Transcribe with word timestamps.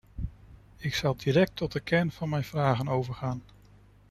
Ik 0.77 0.95
zal 0.95 1.15
direct 1.15 1.55
tot 1.55 1.71
de 1.71 1.79
kern 1.79 2.11
van 2.11 2.29
mijn 2.29 2.43
vragen 2.43 2.87
overgaan. 2.87 3.41